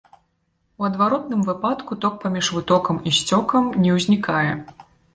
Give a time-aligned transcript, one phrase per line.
[0.81, 4.53] У адваротным выпадку ток паміж вытокам і сцёкам не ўзнікае.